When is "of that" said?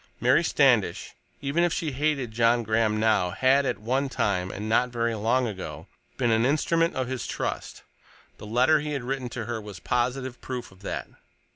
10.71-11.07